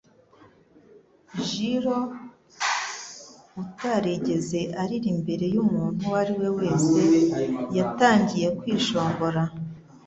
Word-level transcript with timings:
Jiro, 1.45 1.97
utarigeze 3.63 4.59
arira 4.81 5.07
imbere 5.15 5.45
y'umuntu 5.53 5.99
uwo 6.07 6.15
ari 6.21 6.33
we 6.39 6.47
wese, 6.59 6.99
yatangiye 7.77 8.47
kwishongora. 8.59 9.43